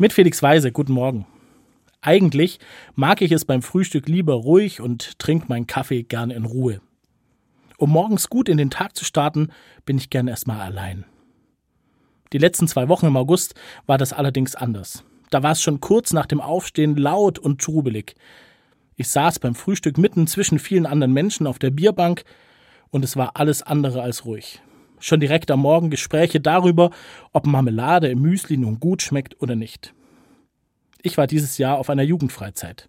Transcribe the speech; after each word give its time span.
Mit 0.00 0.14
Felix 0.14 0.42
Weise, 0.42 0.72
guten 0.72 0.94
Morgen. 0.94 1.26
Eigentlich 2.00 2.58
mag 2.94 3.20
ich 3.20 3.32
es 3.32 3.44
beim 3.44 3.60
Frühstück 3.60 4.08
lieber 4.08 4.32
ruhig 4.32 4.80
und 4.80 5.18
trinke 5.18 5.44
meinen 5.48 5.66
Kaffee 5.66 6.04
gern 6.04 6.30
in 6.30 6.46
Ruhe. 6.46 6.80
Um 7.76 7.90
morgens 7.90 8.30
gut 8.30 8.48
in 8.48 8.56
den 8.56 8.70
Tag 8.70 8.96
zu 8.96 9.04
starten, 9.04 9.50
bin 9.84 9.98
ich 9.98 10.08
gern 10.08 10.26
erstmal 10.26 10.58
allein. 10.58 11.04
Die 12.32 12.38
letzten 12.38 12.66
zwei 12.66 12.88
Wochen 12.88 13.08
im 13.08 13.16
August 13.18 13.54
war 13.84 13.98
das 13.98 14.14
allerdings 14.14 14.54
anders. 14.54 15.04
Da 15.28 15.42
war 15.42 15.52
es 15.52 15.60
schon 15.60 15.80
kurz 15.80 16.14
nach 16.14 16.24
dem 16.24 16.40
Aufstehen 16.40 16.96
laut 16.96 17.38
und 17.38 17.60
trubelig. 17.60 18.14
Ich 18.96 19.08
saß 19.08 19.38
beim 19.38 19.54
Frühstück 19.54 19.98
mitten 19.98 20.26
zwischen 20.26 20.58
vielen 20.58 20.86
anderen 20.86 21.12
Menschen 21.12 21.46
auf 21.46 21.58
der 21.58 21.72
Bierbank 21.72 22.24
und 22.88 23.04
es 23.04 23.18
war 23.18 23.32
alles 23.34 23.60
andere 23.62 24.00
als 24.00 24.24
ruhig. 24.24 24.62
Schon 25.00 25.18
direkt 25.20 25.50
am 25.50 25.60
Morgen 25.60 25.90
Gespräche 25.90 26.40
darüber, 26.40 26.90
ob 27.32 27.46
Marmelade 27.46 28.08
im 28.08 28.20
Müsli 28.20 28.56
nun 28.58 28.78
gut 28.78 29.02
schmeckt 29.02 29.40
oder 29.40 29.56
nicht. 29.56 29.94
Ich 31.02 31.16
war 31.16 31.26
dieses 31.26 31.56
Jahr 31.58 31.78
auf 31.78 31.88
einer 31.88 32.02
Jugendfreizeit. 32.02 32.88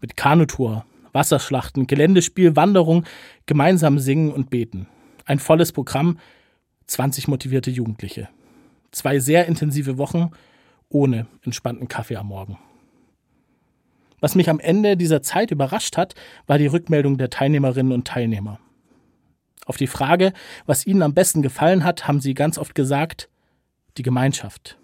Mit 0.00 0.16
Kanutour, 0.16 0.84
Wasserschlachten, 1.12 1.86
Geländespiel, 1.86 2.54
Wanderung, 2.54 3.04
gemeinsam 3.46 3.98
singen 3.98 4.30
und 4.30 4.50
beten. 4.50 4.86
Ein 5.24 5.38
volles 5.38 5.72
Programm, 5.72 6.18
20 6.86 7.28
motivierte 7.28 7.70
Jugendliche. 7.70 8.28
Zwei 8.92 9.18
sehr 9.18 9.46
intensive 9.46 9.96
Wochen 9.98 10.30
ohne 10.90 11.26
entspannten 11.42 11.88
Kaffee 11.88 12.16
am 12.16 12.28
Morgen. 12.28 12.58
Was 14.20 14.34
mich 14.34 14.50
am 14.50 14.58
Ende 14.58 14.96
dieser 14.96 15.22
Zeit 15.22 15.50
überrascht 15.50 15.96
hat, 15.96 16.14
war 16.46 16.58
die 16.58 16.66
Rückmeldung 16.66 17.18
der 17.18 17.30
Teilnehmerinnen 17.30 17.92
und 17.92 18.06
Teilnehmer. 18.06 18.58
Auf 19.68 19.76
die 19.76 19.86
Frage, 19.86 20.32
was 20.64 20.86
ihnen 20.86 21.02
am 21.02 21.12
besten 21.12 21.42
gefallen 21.42 21.84
hat, 21.84 22.08
haben 22.08 22.22
sie 22.22 22.32
ganz 22.32 22.56
oft 22.56 22.74
gesagt, 22.74 23.28
die 23.98 24.02
Gemeinschaft. 24.02 24.78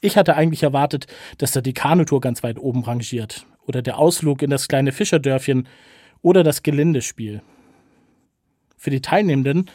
Ich 0.00 0.16
hatte 0.16 0.34
eigentlich 0.34 0.64
erwartet, 0.64 1.06
dass 1.38 1.52
da 1.52 1.60
die 1.60 1.74
Kanutour 1.74 2.20
ganz 2.20 2.42
weit 2.42 2.58
oben 2.58 2.82
rangiert 2.82 3.46
oder 3.66 3.82
der 3.82 3.98
Ausflug 3.98 4.42
in 4.42 4.50
das 4.50 4.66
kleine 4.66 4.90
Fischerdörfchen 4.90 5.68
oder 6.22 6.42
das 6.42 6.64
Geländespiel. 6.64 7.40
Für 8.76 8.90
die 8.90 9.00
Teilnehmenden 9.00 9.70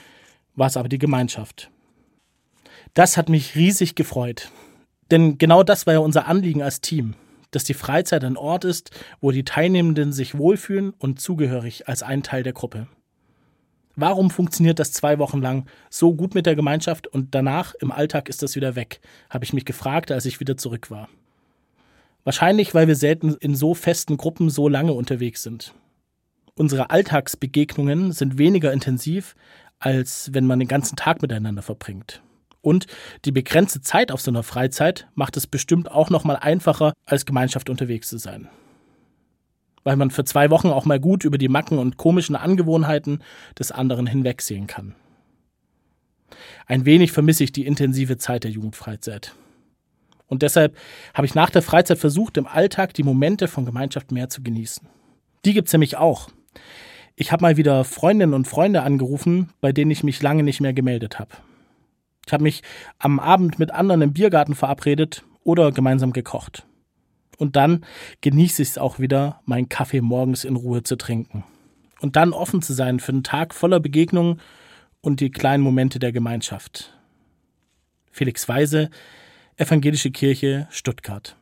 war 0.53 0.67
es 0.67 0.75
aber 0.75 0.89
die 0.89 0.99
Gemeinschaft. 0.99 1.71
Das 2.93 3.15
hat 3.15 3.29
mich 3.29 3.55
riesig 3.55 3.95
gefreut. 3.95 4.51
Denn 5.11 5.37
genau 5.37 5.63
das 5.63 5.87
war 5.87 5.93
ja 5.93 5.99
unser 5.99 6.27
Anliegen 6.27 6.61
als 6.61 6.81
Team, 6.81 7.13
dass 7.51 7.63
die 7.63 7.73
Freizeit 7.73 8.25
ein 8.25 8.35
Ort 8.35 8.65
ist, 8.65 8.91
wo 9.21 9.31
die 9.31 9.45
Teilnehmenden 9.45 10.11
sich 10.11 10.37
wohlfühlen 10.37 10.89
und 10.89 11.21
zugehörig 11.21 11.87
als 11.87 12.03
ein 12.03 12.21
Teil 12.21 12.43
der 12.43 12.51
Gruppe. 12.51 12.87
Warum 13.95 14.29
funktioniert 14.29 14.79
das 14.79 14.91
zwei 14.91 15.19
Wochen 15.19 15.41
lang 15.41 15.67
so 15.89 16.13
gut 16.13 16.35
mit 16.35 16.45
der 16.45 16.55
Gemeinschaft 16.55 17.07
und 17.07 17.33
danach 17.33 17.73
im 17.75 17.91
Alltag 17.91 18.27
ist 18.27 18.43
das 18.43 18.55
wieder 18.55 18.75
weg? 18.75 18.99
habe 19.29 19.45
ich 19.45 19.53
mich 19.53 19.65
gefragt, 19.65 20.11
als 20.11 20.25
ich 20.25 20.39
wieder 20.39 20.57
zurück 20.57 20.91
war. 20.91 21.07
Wahrscheinlich, 22.23 22.73
weil 22.73 22.87
wir 22.87 22.95
selten 22.95 23.35
in 23.39 23.55
so 23.55 23.73
festen 23.73 24.17
Gruppen 24.17 24.49
so 24.49 24.67
lange 24.67 24.93
unterwegs 24.93 25.43
sind. 25.43 25.73
Unsere 26.55 26.89
Alltagsbegegnungen 26.89 28.11
sind 28.11 28.37
weniger 28.37 28.73
intensiv, 28.73 29.35
als 29.79 30.33
wenn 30.33 30.47
man 30.47 30.59
den 30.59 30.67
ganzen 30.67 30.95
Tag 30.95 31.21
miteinander 31.21 31.61
verbringt. 31.61 32.21
Und 32.61 32.87
die 33.25 33.31
begrenzte 33.31 33.81
Zeit 33.81 34.11
auf 34.11 34.21
so 34.21 34.31
einer 34.31 34.43
Freizeit 34.43 35.07
macht 35.13 35.37
es 35.37 35.45
bestimmt 35.45 35.91
auch 35.91 36.09
noch 36.09 36.23
mal 36.23 36.35
einfacher, 36.35 36.93
als 37.05 37.25
Gemeinschaft 37.25 37.69
unterwegs 37.69 38.09
zu 38.09 38.17
sein 38.17 38.49
weil 39.85 39.95
man 39.95 40.09
für 40.11 40.25
zwei 40.25 40.49
Wochen 40.49 40.67
auch 40.67 40.83
mal 40.83 40.99
gut 40.99 41.23
über 41.23 41.37
die 41.37 41.47
Macken 41.47 41.77
und 41.77 41.95
komischen 41.95 42.35
Angewohnheiten 42.35 43.23
des 43.57 43.71
anderen 43.71 44.07
hinwegsehen 44.07 44.67
kann. 44.67 44.95
Ein 46.65 46.85
wenig 46.85 47.13
vermisse 47.13 47.45
ich 47.45 47.53
die 47.53 47.65
intensive 47.65 48.17
Zeit 48.17 48.43
der 48.43 48.51
Jugendfreizeit. 48.51 49.35
Und 50.27 50.41
deshalb 50.41 50.75
habe 51.13 51.27
ich 51.27 51.35
nach 51.35 51.51
der 51.51 51.61
Freizeit 51.61 51.99
versucht, 51.99 52.35
im 52.37 52.47
Alltag 52.47 52.95
die 52.95 53.03
Momente 53.03 53.47
von 53.47 53.63
Gemeinschaft 53.63 54.11
mehr 54.11 54.27
zu 54.27 54.41
genießen. 54.41 54.87
Die 55.45 55.53
gibt's 55.53 55.71
nämlich 55.71 55.97
auch. 55.97 56.29
Ich 57.15 57.31
habe 57.31 57.43
mal 57.43 57.55
wieder 57.55 57.83
Freundinnen 57.83 58.33
und 58.33 58.47
Freunde 58.47 58.81
angerufen, 58.81 59.51
bei 59.61 59.71
denen 59.71 59.91
ich 59.91 60.03
mich 60.03 60.21
lange 60.21 60.41
nicht 60.41 60.61
mehr 60.61 60.73
gemeldet 60.73 61.19
habe. 61.19 61.29
Ich 62.25 62.33
habe 62.33 62.41
mich 62.41 62.63
am 62.97 63.19
Abend 63.19 63.59
mit 63.59 63.69
anderen 63.69 64.01
im 64.01 64.13
Biergarten 64.13 64.55
verabredet 64.55 65.23
oder 65.43 65.71
gemeinsam 65.71 66.11
gekocht. 66.11 66.65
Und 67.37 67.55
dann 67.55 67.85
genieße 68.21 68.61
ich 68.61 68.69
es 68.69 68.77
auch 68.77 68.99
wieder, 68.99 69.41
meinen 69.45 69.69
Kaffee 69.69 70.01
morgens 70.01 70.43
in 70.43 70.55
Ruhe 70.55 70.83
zu 70.83 70.95
trinken. 70.95 71.43
Und 72.01 72.15
dann 72.15 72.33
offen 72.33 72.61
zu 72.61 72.73
sein 72.73 72.99
für 72.99 73.11
einen 73.11 73.23
Tag 73.23 73.53
voller 73.53 73.79
Begegnungen 73.79 74.41
und 75.01 75.19
die 75.19 75.31
kleinen 75.31 75.63
Momente 75.63 75.99
der 75.99 76.11
Gemeinschaft. 76.11 76.93
Felix 78.11 78.47
Weise, 78.47 78.89
Evangelische 79.57 80.11
Kirche, 80.11 80.67
Stuttgart. 80.69 81.33